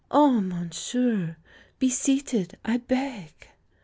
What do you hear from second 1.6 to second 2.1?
be